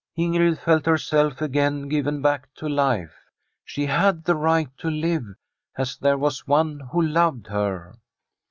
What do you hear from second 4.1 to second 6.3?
the right to live, as there